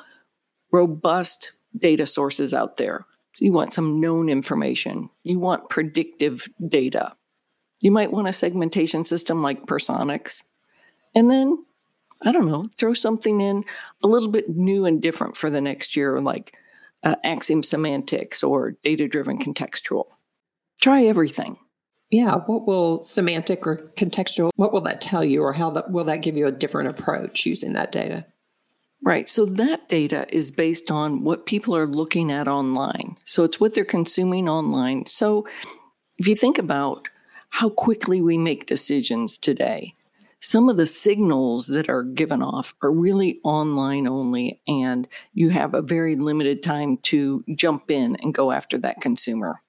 robust 0.71 1.51
data 1.77 2.05
sources 2.05 2.53
out 2.53 2.77
there. 2.77 3.05
So 3.33 3.45
you 3.45 3.53
want 3.53 3.73
some 3.73 4.01
known 4.01 4.29
information, 4.29 5.09
you 5.23 5.37
want 5.37 5.69
predictive 5.69 6.47
data. 6.67 7.15
You 7.79 7.91
might 7.91 8.11
want 8.11 8.27
a 8.27 8.33
segmentation 8.33 9.05
system 9.05 9.43
like 9.43 9.67
Personix. 9.67 10.43
And 11.13 11.29
then, 11.29 11.63
I 12.23 12.31
don't 12.31 12.47
know, 12.47 12.69
throw 12.79 12.95
something 12.95 13.39
in 13.41 13.63
a 14.03 14.07
little 14.07 14.29
bit 14.29 14.49
new 14.49 14.85
and 14.85 14.99
different 14.99 15.37
for 15.37 15.51
the 15.51 15.61
next 15.61 15.95
year, 15.95 16.19
like 16.19 16.55
uh, 17.03 17.15
Acxiom 17.23 17.63
Semantics 17.63 18.41
or 18.41 18.71
Data 18.83 19.07
Driven 19.07 19.37
Contextual. 19.37 20.05
Try 20.81 21.05
everything. 21.05 21.57
Yeah, 22.09 22.37
what 22.45 22.65
will 22.65 23.01
semantic 23.01 23.67
or 23.67 23.91
contextual, 23.97 24.51
what 24.55 24.71
will 24.71 24.81
that 24.81 25.01
tell 25.01 25.25
you, 25.25 25.41
or 25.41 25.53
how 25.53 25.71
that, 25.71 25.91
will 25.91 26.05
that 26.05 26.21
give 26.21 26.37
you 26.37 26.47
a 26.47 26.51
different 26.51 26.89
approach 26.89 27.45
using 27.45 27.73
that 27.73 27.91
data? 27.91 28.25
Right. 29.03 29.29
So 29.29 29.45
that 29.45 29.89
data 29.89 30.25
is 30.29 30.51
based 30.51 30.89
on 30.89 31.23
what 31.23 31.45
people 31.45 31.75
are 31.75 31.85
looking 31.85 32.31
at 32.31 32.47
online. 32.47 33.17
So 33.25 33.43
it's 33.43 33.59
what 33.59 33.75
they're 33.75 33.85
consuming 33.85 34.49
online. 34.49 35.05
So 35.05 35.47
if 36.17 36.27
you 36.27 36.35
think 36.35 36.57
about 36.57 37.03
how 37.49 37.69
quickly 37.69 38.21
we 38.21 38.37
make 38.37 38.65
decisions 38.65 39.37
today, 39.37 39.93
some 40.39 40.69
of 40.69 40.77
the 40.77 40.87
signals 40.87 41.67
that 41.67 41.89
are 41.89 42.03
given 42.03 42.41
off 42.41 42.73
are 42.81 42.91
really 42.91 43.39
online 43.43 44.07
only, 44.07 44.61
and 44.67 45.07
you 45.33 45.49
have 45.49 45.73
a 45.73 45.81
very 45.81 46.15
limited 46.15 46.63
time 46.63 46.97
to 47.03 47.43
jump 47.55 47.91
in 47.91 48.15
and 48.17 48.33
go 48.33 48.51
after 48.51 48.77
that 48.77 49.01
consumer. 49.01 49.61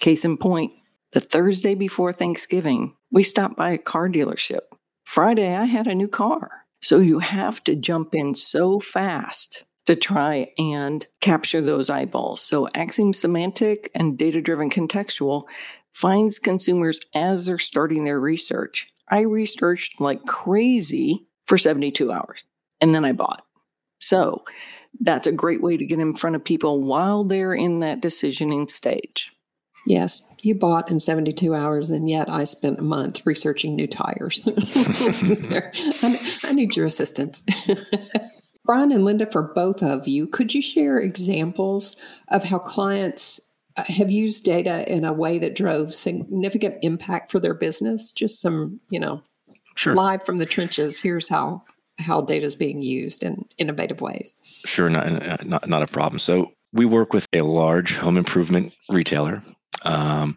Case 0.00 0.24
in 0.24 0.36
point, 0.36 0.72
the 1.12 1.20
Thursday 1.20 1.74
before 1.74 2.12
Thanksgiving, 2.12 2.96
we 3.10 3.22
stopped 3.22 3.56
by 3.56 3.70
a 3.70 3.78
car 3.78 4.08
dealership. 4.08 4.60
Friday, 5.04 5.54
I 5.54 5.64
had 5.64 5.86
a 5.86 5.94
new 5.94 6.08
car. 6.08 6.64
So 6.80 6.98
you 6.98 7.18
have 7.18 7.62
to 7.64 7.74
jump 7.74 8.14
in 8.14 8.34
so 8.34 8.80
fast 8.80 9.64
to 9.86 9.94
try 9.94 10.48
and 10.56 11.06
capture 11.20 11.60
those 11.60 11.90
eyeballs. 11.90 12.40
So 12.40 12.68
Acxiom 12.68 13.14
Semantic 13.14 13.90
and 13.94 14.16
Data 14.16 14.40
Driven 14.40 14.70
Contextual 14.70 15.44
finds 15.92 16.38
consumers 16.38 17.00
as 17.14 17.46
they're 17.46 17.58
starting 17.58 18.04
their 18.04 18.20
research. 18.20 18.88
I 19.08 19.20
researched 19.20 20.00
like 20.00 20.24
crazy 20.24 21.26
for 21.46 21.58
72 21.58 22.10
hours 22.10 22.44
and 22.80 22.94
then 22.94 23.04
I 23.04 23.12
bought. 23.12 23.44
So 23.98 24.44
that's 25.00 25.26
a 25.26 25.32
great 25.32 25.62
way 25.62 25.76
to 25.76 25.84
get 25.84 25.98
in 25.98 26.14
front 26.14 26.36
of 26.36 26.44
people 26.44 26.86
while 26.86 27.24
they're 27.24 27.52
in 27.52 27.80
that 27.80 28.00
decisioning 28.00 28.70
stage. 28.70 29.32
Yes, 29.86 30.26
you 30.42 30.54
bought 30.54 30.90
in 30.90 30.98
72 30.98 31.54
hours, 31.54 31.90
and 31.90 32.08
yet 32.08 32.28
I 32.28 32.44
spent 32.44 32.78
a 32.78 32.82
month 32.82 33.22
researching 33.24 33.74
new 33.74 33.86
tires. 33.86 34.46
I 36.44 36.52
need 36.52 36.76
your 36.76 36.86
assistance. 36.86 37.42
Bryan 38.64 38.92
and 38.92 39.04
Linda, 39.04 39.26
for 39.30 39.42
both 39.54 39.82
of 39.82 40.06
you, 40.06 40.26
could 40.26 40.54
you 40.54 40.62
share 40.62 40.98
examples 40.98 41.96
of 42.28 42.44
how 42.44 42.58
clients 42.58 43.40
uh, 43.76 43.84
have 43.84 44.10
used 44.10 44.44
data 44.44 44.90
in 44.92 45.04
a 45.04 45.12
way 45.12 45.38
that 45.38 45.56
drove 45.56 45.94
significant 45.94 46.76
impact 46.82 47.30
for 47.30 47.40
their 47.40 47.54
business? 47.54 48.12
Just 48.12 48.40
some, 48.40 48.80
you 48.90 49.00
know, 49.00 49.22
Sure. 49.76 49.94
live 49.94 50.22
from 50.24 50.38
the 50.38 50.46
trenches. 50.46 51.00
Here's 51.00 51.28
how 51.28 51.62
how 51.98 52.22
data 52.22 52.46
is 52.46 52.54
being 52.54 52.80
used 52.82 53.22
in 53.22 53.44
innovative 53.58 54.00
ways. 54.00 54.36
Sure, 54.64 54.88
not, 54.88 55.06
uh, 55.06 55.36
not 55.44 55.68
not 55.68 55.82
a 55.82 55.86
problem. 55.86 56.18
So 56.18 56.52
we 56.72 56.84
work 56.86 57.12
with 57.12 57.26
a 57.32 57.42
large 57.42 57.96
home 57.96 58.16
improvement 58.16 58.74
retailer, 58.88 59.42
um, 59.82 60.36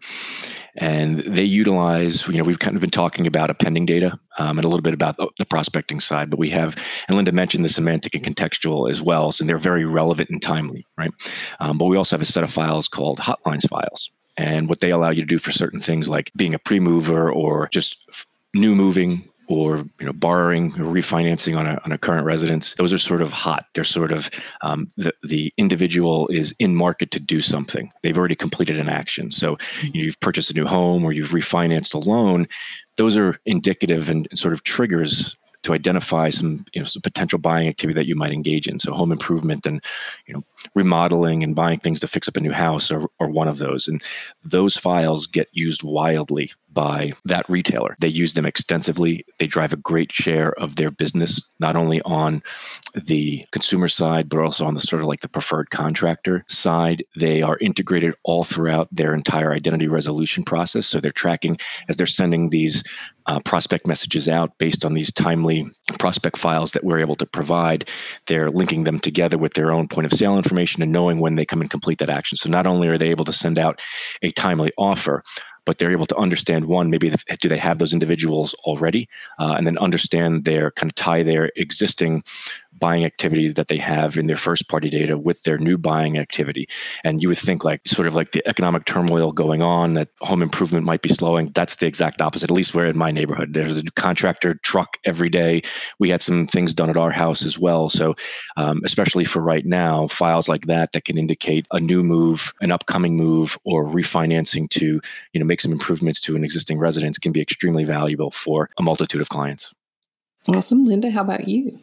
and 0.75 1.19
they 1.19 1.43
utilize. 1.43 2.27
You 2.27 2.37
know, 2.37 2.43
we've 2.43 2.59
kind 2.59 2.75
of 2.75 2.81
been 2.81 2.89
talking 2.89 3.27
about 3.27 3.49
appending 3.49 3.85
data 3.85 4.19
um, 4.37 4.57
and 4.57 4.65
a 4.65 4.67
little 4.67 4.81
bit 4.81 4.93
about 4.93 5.17
the, 5.17 5.29
the 5.37 5.45
prospecting 5.45 5.99
side, 5.99 6.29
but 6.29 6.39
we 6.39 6.49
have, 6.49 6.75
and 7.07 7.15
Linda 7.15 7.31
mentioned 7.31 7.63
the 7.63 7.69
semantic 7.69 8.15
and 8.15 8.23
contextual 8.23 8.89
as 8.89 9.01
well, 9.01 9.31
so 9.31 9.45
they're 9.45 9.57
very 9.57 9.85
relevant 9.85 10.29
and 10.29 10.41
timely, 10.41 10.85
right? 10.97 11.11
Um, 11.59 11.77
but 11.77 11.85
we 11.85 11.97
also 11.97 12.15
have 12.15 12.21
a 12.21 12.25
set 12.25 12.43
of 12.43 12.51
files 12.51 12.87
called 12.87 13.19
hotlines 13.19 13.67
files, 13.67 14.11
and 14.37 14.67
what 14.67 14.79
they 14.79 14.91
allow 14.91 15.09
you 15.09 15.21
to 15.21 15.27
do 15.27 15.39
for 15.39 15.51
certain 15.51 15.79
things 15.79 16.09
like 16.09 16.31
being 16.35 16.53
a 16.53 16.59
pre-mover 16.59 17.31
or 17.31 17.69
just 17.71 18.27
new 18.55 18.75
moving 18.75 19.23
or 19.47 19.77
you 19.99 20.05
know 20.05 20.13
borrowing 20.13 20.67
or 20.73 20.93
refinancing 20.93 21.57
on 21.57 21.67
a, 21.67 21.79
on 21.85 21.91
a 21.91 21.97
current 21.97 22.25
residence. 22.25 22.73
Those 22.75 22.93
are 22.93 22.97
sort 22.97 23.21
of 23.21 23.31
hot. 23.31 23.65
They're 23.73 23.83
sort 23.83 24.11
of 24.11 24.29
um, 24.61 24.87
the, 24.97 25.13
the 25.23 25.53
individual 25.57 26.27
is 26.29 26.53
in 26.59 26.75
market 26.75 27.11
to 27.11 27.19
do 27.19 27.41
something. 27.41 27.91
They've 28.01 28.17
already 28.17 28.35
completed 28.35 28.77
an 28.77 28.89
action. 28.89 29.31
So 29.31 29.57
you 29.81 30.01
know, 30.01 30.05
you've 30.05 30.19
purchased 30.19 30.51
a 30.51 30.53
new 30.53 30.65
home 30.65 31.03
or 31.05 31.11
you've 31.11 31.31
refinanced 31.31 31.93
a 31.93 31.99
loan. 31.99 32.47
Those 32.97 33.17
are 33.17 33.37
indicative 33.45 34.09
and 34.09 34.27
sort 34.33 34.53
of 34.53 34.63
triggers 34.63 35.35
to 35.63 35.73
identify 35.73 36.29
some 36.29 36.65
you 36.73 36.81
know 36.81 36.87
some 36.87 37.01
potential 37.01 37.39
buying 37.39 37.67
activity 37.67 37.95
that 37.95 38.07
you 38.07 38.15
might 38.15 38.33
engage 38.33 38.67
in. 38.67 38.79
So 38.79 38.93
home 38.93 39.11
improvement 39.11 39.65
and 39.65 39.83
you 40.27 40.33
know 40.33 40.43
remodeling 40.75 41.43
and 41.43 41.55
buying 41.55 41.79
things 41.79 41.99
to 42.01 42.07
fix 42.07 42.27
up 42.27 42.37
a 42.37 42.41
new 42.41 42.51
house 42.51 42.91
are, 42.91 43.07
are 43.19 43.29
one 43.29 43.47
of 43.47 43.57
those. 43.57 43.87
And 43.87 44.01
those 44.45 44.77
files 44.77 45.25
get 45.25 45.47
used 45.51 45.83
wildly 45.83 46.51
by 46.73 47.11
that 47.25 47.47
retailer 47.49 47.95
they 47.99 48.07
use 48.07 48.33
them 48.33 48.45
extensively 48.45 49.25
they 49.39 49.47
drive 49.47 49.73
a 49.73 49.77
great 49.77 50.11
share 50.11 50.51
of 50.59 50.75
their 50.75 50.91
business 50.91 51.41
not 51.59 51.75
only 51.75 52.01
on 52.01 52.41
the 52.95 53.43
consumer 53.51 53.87
side 53.87 54.29
but 54.29 54.39
also 54.39 54.65
on 54.65 54.73
the 54.73 54.81
sort 54.81 55.01
of 55.01 55.07
like 55.07 55.21
the 55.21 55.27
preferred 55.27 55.69
contractor 55.69 56.43
side 56.47 57.03
they 57.15 57.41
are 57.41 57.57
integrated 57.59 58.13
all 58.23 58.43
throughout 58.43 58.87
their 58.91 59.13
entire 59.13 59.53
identity 59.53 59.87
resolution 59.87 60.43
process 60.43 60.85
so 60.85 60.99
they're 60.99 61.11
tracking 61.11 61.57
as 61.89 61.97
they're 61.97 62.07
sending 62.07 62.49
these 62.49 62.83
uh, 63.25 63.39
prospect 63.39 63.87
messages 63.87 64.27
out 64.27 64.57
based 64.57 64.83
on 64.83 64.93
these 64.93 65.11
timely 65.11 65.65
prospect 65.99 66.37
files 66.37 66.71
that 66.71 66.83
we're 66.83 66.99
able 66.99 67.15
to 67.15 67.25
provide. 67.25 67.87
They're 68.27 68.49
linking 68.49 68.83
them 68.83 68.99
together 68.99 69.37
with 69.37 69.53
their 69.53 69.71
own 69.71 69.87
point 69.87 70.05
of 70.05 70.17
sale 70.17 70.37
information 70.37 70.83
and 70.83 70.91
knowing 70.91 71.19
when 71.19 71.35
they 71.35 71.45
come 71.45 71.61
and 71.61 71.69
complete 71.69 71.99
that 71.99 72.09
action. 72.09 72.37
So 72.37 72.49
not 72.49 72.67
only 72.67 72.87
are 72.87 72.97
they 72.97 73.09
able 73.09 73.25
to 73.25 73.33
send 73.33 73.59
out 73.59 73.81
a 74.21 74.31
timely 74.31 74.71
offer, 74.77 75.23
but 75.65 75.77
they're 75.77 75.91
able 75.91 76.05
to 76.05 76.17
understand 76.17 76.65
one 76.65 76.89
maybe 76.89 77.11
do 77.39 77.49
they 77.49 77.57
have 77.57 77.77
those 77.77 77.93
individuals 77.93 78.53
already 78.65 79.07
uh, 79.39 79.55
and 79.57 79.65
then 79.65 79.77
understand 79.77 80.45
their 80.45 80.71
kind 80.71 80.91
of 80.91 80.95
tie 80.95 81.23
their 81.23 81.51
existing 81.55 82.23
buying 82.83 83.05
activity 83.05 83.47
that 83.47 83.69
they 83.69 83.77
have 83.77 84.17
in 84.17 84.27
their 84.27 84.35
first 84.35 84.67
party 84.67 84.89
data 84.89 85.17
with 85.17 85.41
their 85.43 85.57
new 85.57 85.77
buying 85.77 86.17
activity. 86.17 86.67
And 87.05 87.21
you 87.23 87.29
would 87.29 87.37
think 87.37 87.63
like 87.63 87.79
sort 87.87 88.07
of 88.09 88.13
like 88.13 88.31
the 88.33 88.45
economic 88.45 88.83
turmoil 88.83 89.31
going 89.31 89.61
on 89.61 89.93
that 89.93 90.09
home 90.19 90.41
improvement 90.41 90.85
might 90.85 91.01
be 91.01 91.07
slowing. 91.07 91.49
That's 91.55 91.77
the 91.77 91.87
exact 91.87 92.21
opposite 92.21 92.51
at 92.51 92.57
least 92.57 92.75
we're 92.75 92.87
in 92.87 92.97
my 92.97 93.09
neighborhood. 93.09 93.53
There's 93.53 93.77
a 93.77 93.83
contractor 93.95 94.55
truck 94.55 94.97
every 95.05 95.29
day. 95.29 95.61
We 95.97 96.09
had 96.09 96.21
some 96.21 96.45
things 96.45 96.73
done 96.73 96.89
at 96.89 96.97
our 96.97 97.09
house 97.09 97.45
as 97.45 97.57
well. 97.57 97.87
So 97.87 98.15
um, 98.57 98.81
especially 98.83 99.23
for 99.23 99.41
right 99.41 99.65
now 99.65 100.07
files 100.07 100.49
like 100.49 100.65
that 100.65 100.91
that 100.91 101.05
can 101.05 101.17
indicate 101.17 101.65
a 101.71 101.79
new 101.79 102.03
move 102.03 102.51
an 102.59 102.73
upcoming 102.73 103.15
move 103.15 103.57
or 103.63 103.85
refinancing 103.85 104.69
to 104.71 104.99
you 105.31 105.39
know 105.39 105.45
make 105.45 105.61
some 105.61 105.71
improvements 105.71 106.19
to 106.19 106.35
an 106.35 106.43
existing 106.43 106.79
residence 106.79 107.17
can 107.17 107.31
be 107.31 107.41
extremely 107.41 107.85
valuable 107.85 108.31
for 108.31 108.69
a 108.77 108.83
multitude 108.83 109.21
of 109.21 109.29
clients. 109.29 109.73
Awesome. 110.49 110.83
Linda, 110.83 111.11
how 111.11 111.21
about 111.21 111.47
you? 111.47 111.79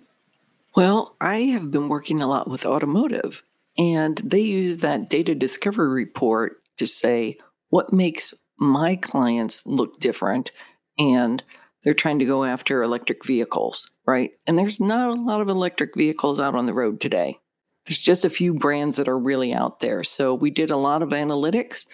Well, 0.76 1.16
I 1.20 1.40
have 1.42 1.70
been 1.70 1.88
working 1.88 2.22
a 2.22 2.28
lot 2.28 2.48
with 2.48 2.64
automotive, 2.64 3.42
and 3.76 4.20
they 4.24 4.40
use 4.40 4.78
that 4.78 5.10
data 5.10 5.34
discovery 5.34 5.88
report 5.88 6.62
to 6.78 6.86
say 6.86 7.38
what 7.70 7.92
makes 7.92 8.34
my 8.58 8.96
clients 8.96 9.66
look 9.66 10.00
different. 10.00 10.52
And 10.98 11.42
they're 11.82 11.94
trying 11.94 12.18
to 12.18 12.26
go 12.26 12.44
after 12.44 12.82
electric 12.82 13.24
vehicles, 13.24 13.90
right? 14.06 14.32
And 14.46 14.58
there's 14.58 14.80
not 14.80 15.16
a 15.16 15.20
lot 15.20 15.40
of 15.40 15.48
electric 15.48 15.96
vehicles 15.96 16.38
out 16.38 16.54
on 16.54 16.66
the 16.66 16.74
road 16.74 17.00
today. 17.00 17.38
There's 17.86 17.98
just 17.98 18.24
a 18.24 18.30
few 18.30 18.52
brands 18.52 18.98
that 18.98 19.08
are 19.08 19.18
really 19.18 19.54
out 19.54 19.80
there. 19.80 20.04
So 20.04 20.34
we 20.34 20.50
did 20.50 20.70
a 20.70 20.76
lot 20.76 21.02
of 21.02 21.08
analytics, 21.08 21.86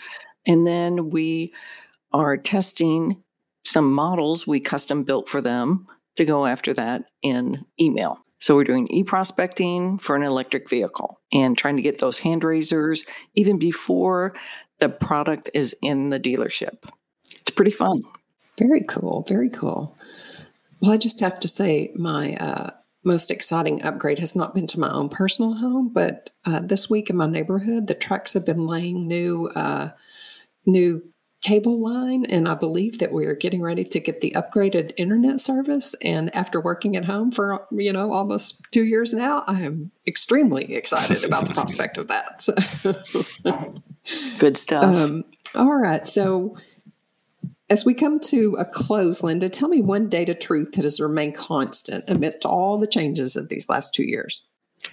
and 0.46 0.66
then 0.66 1.10
we 1.10 1.54
are 2.12 2.36
testing 2.36 3.22
some 3.64 3.92
models 3.92 4.46
we 4.46 4.60
custom 4.60 5.04
built 5.04 5.28
for 5.28 5.40
them 5.40 5.86
to 6.16 6.24
go 6.24 6.46
after 6.46 6.74
that 6.74 7.04
in 7.22 7.64
email. 7.80 8.25
So 8.38 8.54
we're 8.54 8.64
doing 8.64 8.86
e-prospecting 8.88 9.98
for 9.98 10.14
an 10.14 10.22
electric 10.22 10.68
vehicle 10.68 11.20
and 11.32 11.56
trying 11.56 11.76
to 11.76 11.82
get 11.82 12.00
those 12.00 12.18
hand 12.18 12.44
raisers 12.44 13.04
even 13.34 13.58
before 13.58 14.34
the 14.78 14.88
product 14.88 15.50
is 15.54 15.74
in 15.82 16.10
the 16.10 16.20
dealership. 16.20 16.84
It's 17.40 17.50
pretty 17.50 17.70
fun. 17.70 17.98
Very 18.58 18.82
cool. 18.82 19.24
Very 19.28 19.48
cool. 19.48 19.96
Well, 20.80 20.92
I 20.92 20.98
just 20.98 21.20
have 21.20 21.40
to 21.40 21.48
say, 21.48 21.92
my 21.94 22.36
uh, 22.36 22.70
most 23.04 23.30
exciting 23.30 23.82
upgrade 23.82 24.18
has 24.18 24.36
not 24.36 24.54
been 24.54 24.66
to 24.66 24.80
my 24.80 24.90
own 24.90 25.08
personal 25.08 25.54
home, 25.54 25.90
but 25.92 26.30
uh, 26.44 26.60
this 26.60 26.90
week 26.90 27.08
in 27.08 27.16
my 27.16 27.26
neighborhood, 27.26 27.86
the 27.86 27.94
trucks 27.94 28.34
have 28.34 28.44
been 28.44 28.66
laying 28.66 29.08
new, 29.08 29.48
uh, 29.54 29.90
new 30.66 31.02
cable 31.46 31.80
line, 31.80 32.24
and 32.24 32.48
I 32.48 32.56
believe 32.56 32.98
that 32.98 33.12
we 33.12 33.24
are 33.26 33.36
getting 33.36 33.62
ready 33.62 33.84
to 33.84 34.00
get 34.00 34.20
the 34.20 34.32
upgraded 34.32 34.92
internet 34.96 35.38
service. 35.40 35.94
And 36.02 36.34
after 36.34 36.60
working 36.60 36.96
at 36.96 37.04
home 37.04 37.30
for 37.30 37.64
you 37.70 37.92
know 37.92 38.12
almost 38.12 38.60
two 38.72 38.82
years 38.82 39.14
now, 39.14 39.44
I 39.46 39.62
am 39.62 39.92
extremely 40.08 40.74
excited 40.74 41.24
about 41.24 41.46
the 41.46 41.54
prospect 41.60 41.98
of 41.98 42.08
that. 42.08 42.42
So. 42.42 42.54
Good 44.38 44.56
stuff. 44.56 44.84
Um, 44.84 45.24
all 45.54 45.74
right. 45.76 46.04
So, 46.06 46.56
as 47.70 47.84
we 47.84 47.94
come 47.94 48.18
to 48.20 48.56
a 48.58 48.64
close, 48.64 49.22
Linda, 49.22 49.48
tell 49.48 49.68
me 49.68 49.80
one 49.82 50.08
data 50.08 50.34
truth 50.34 50.72
that 50.72 50.82
has 50.82 51.00
remained 51.00 51.36
constant 51.36 52.04
amidst 52.08 52.44
all 52.44 52.78
the 52.78 52.86
changes 52.86 53.36
of 53.36 53.48
these 53.48 53.68
last 53.68 53.94
two 53.94 54.04
years. 54.04 54.42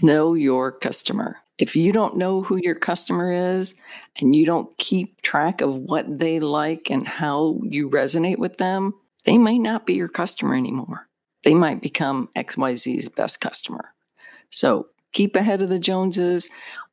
know 0.02 0.36
your 0.36 0.72
customer. 0.72 1.43
If 1.58 1.76
you 1.76 1.92
don't 1.92 2.18
know 2.18 2.42
who 2.42 2.58
your 2.58 2.76
customer 2.76 3.32
is 3.32 3.76
and 4.20 4.36
you 4.36 4.46
don't 4.46 4.76
keep 4.78 5.22
track 5.22 5.62
of 5.62 5.76
what 5.76 6.20
they 6.20 6.40
like 6.40 6.90
and 6.90 7.08
how 7.08 7.60
you 7.64 7.90
resonate 7.90 8.40
with 8.40 8.58
them, 8.58 8.94
they 9.26 9.38
may 9.38 9.60
not 9.60 9.86
be 9.86 9.94
your 9.94 10.08
customer 10.08 10.56
anymore. 10.56 11.08
They 11.44 11.54
might 11.54 11.82
become 11.82 12.30
XYZ's 12.36 13.10
best 13.10 13.40
customer. 13.40 13.94
So 14.50 14.88
keep 15.12 15.36
ahead 15.36 15.62
of 15.62 15.70
the 15.70 15.80
Joneses, 15.80 16.50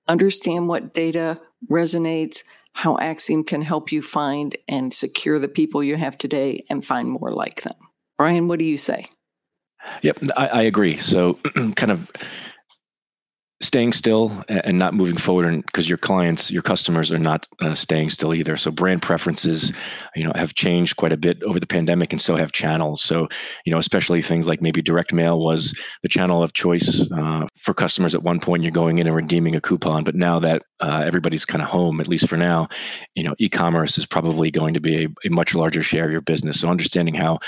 understand 0.09 0.69
what 0.69 0.95
data 0.95 1.41
resonates, 1.71 2.43
how 2.73 2.97
Acxiom 2.99 3.47
can 3.47 3.63
help 3.63 3.91
you 3.91 4.03
find 4.03 4.57
and 4.69 4.93
secure 4.93 5.39
the 5.39 5.49
people 5.49 5.83
you 5.83 5.97
have 5.97 6.19
today 6.19 6.65
and 6.69 6.85
find 6.85 7.09
more 7.09 7.31
like 7.31 7.63
them. 7.63 7.75
Bryan, 8.19 8.49
what 8.49 8.59
do 8.59 8.65
you 8.65 8.77
say? 8.77 9.07
Yep, 10.03 10.19
I, 10.37 10.47
I 10.49 10.63
agree. 10.63 10.97
So, 10.97 11.35
kind 11.77 11.91
of 11.91 12.11
staying 13.71 13.93
still 13.93 14.33
and 14.49 14.81
not 14.81 14.95
moving 14.95 15.17
forward, 15.17 15.65
because 15.67 15.89
your 15.89 15.97
clients, 15.97 16.51
your 16.51 16.63
customers 16.63 17.13
are 17.13 17.21
not 17.21 17.47
uh, 17.61 17.73
staying 17.77 18.11
still 18.11 18.35
either. 18.35 18.57
So, 18.57 18.73
brand 18.73 19.01
preferences, 19.01 19.73
you 20.17 20.25
know, 20.25 20.33
have 20.35 20.55
changed 20.55 20.97
quite 20.97 21.13
a 21.13 21.17
bit 21.17 21.41
over 21.45 21.61
the 21.61 21.69
pandemic, 21.69 22.13
and 22.13 22.21
so 22.21 22.35
have 22.35 22.51
channels. 22.51 23.01
So, 23.01 23.29
you 23.65 23.71
know, 23.71 23.79
especially 23.79 24.23
things 24.23 24.49
like 24.49 24.61
maybe 24.61 24.83
direct 24.83 25.13
mail 25.13 25.39
was 25.39 25.79
the 26.03 26.09
channel 26.09 26.43
of 26.43 26.53
choice 26.53 27.07
uh, 27.13 27.47
for 27.59 27.73
customers 27.73 28.13
at 28.13 28.25
one 28.25 28.41
point. 28.41 28.65
You're 28.65 28.73
going 28.73 28.99
in 28.99 29.07
and 29.07 29.15
redeeming 29.15 29.55
a 29.55 29.61
coupon, 29.61 30.03
but 30.03 30.17
now 30.17 30.41
that 30.41 30.63
uh, 30.81 31.05
everybody's 31.07 31.45
kind 31.45 31.63
of 31.63 31.69
home, 31.69 32.01
at 32.01 32.09
least 32.09 32.29
for 32.29 32.37
now, 32.37 32.69
you 33.15 33.23
know, 33.23 33.37
e-commerce 33.39 33.99
is 33.99 34.07
probably 34.07 34.51
going 34.51 34.75
to 34.75 34.81
be 34.81 35.05
a, 35.05 35.09
a 35.29 35.31
much 35.31 35.55
larger 35.55 35.83
share 35.83 36.07
of 36.07 36.11
your 36.11 36.23
business. 36.33 36.59
So, 36.59 36.69
understanding 36.69 37.15
how 37.15 37.39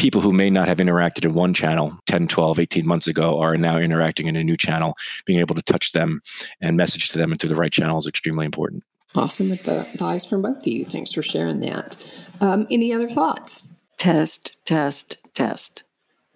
people 0.00 0.22
who 0.22 0.32
may 0.32 0.48
not 0.48 0.66
have 0.66 0.78
interacted 0.78 1.26
in 1.26 1.34
one 1.34 1.52
channel 1.52 1.92
10 2.06 2.26
12 2.26 2.58
18 2.58 2.86
months 2.86 3.06
ago 3.06 3.38
are 3.38 3.58
now 3.58 3.76
interacting 3.76 4.26
in 4.28 4.34
a 4.34 4.42
new 4.42 4.56
channel 4.56 4.96
being 5.26 5.40
able 5.40 5.54
to 5.54 5.62
touch 5.62 5.92
them 5.92 6.22
and 6.62 6.76
message 6.76 7.10
to 7.10 7.18
them 7.18 7.34
through 7.34 7.50
the 7.50 7.54
right 7.54 7.72
channel 7.72 7.98
is 7.98 8.06
extremely 8.06 8.46
important 8.46 8.82
Awesome 9.14 9.50
advice 9.50 10.24
from 10.24 10.42
both 10.42 10.58
of 10.58 10.66
you. 10.68 10.84
Thanks 10.84 11.12
for 11.12 11.22
sharing 11.22 11.58
that. 11.60 11.96
Um, 12.40 12.68
any 12.70 12.92
other 12.92 13.08
thoughts? 13.08 13.66
Test, 13.98 14.56
test, 14.64 15.18
test. 15.34 15.82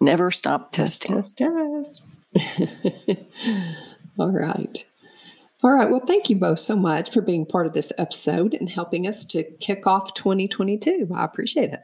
Never 0.01 0.29
stop 0.29 0.73
testing. 0.73 1.15
Test, 1.15 1.37
test. 1.37 2.03
All 4.19 4.31
right. 4.31 4.85
All 5.63 5.71
right. 5.71 5.89
Well, 5.89 6.03
thank 6.05 6.29
you 6.29 6.35
both 6.35 6.59
so 6.59 6.75
much 6.75 7.11
for 7.11 7.21
being 7.21 7.45
part 7.45 7.65
of 7.65 7.73
this 7.73 7.93
episode 7.97 8.53
and 8.53 8.69
helping 8.69 9.07
us 9.07 9.23
to 9.25 9.43
kick 9.61 9.87
off 9.87 10.13
2022. 10.13 11.07
I 11.15 11.23
appreciate 11.23 11.71
it. 11.71 11.79